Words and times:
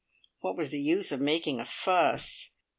What 0.39 0.57
was 0.57 0.71
the 0.71 0.81
use 0.81 1.11
of 1.11 1.21
making 1.21 1.59
a 1.59 1.65
fuss? 1.65 2.53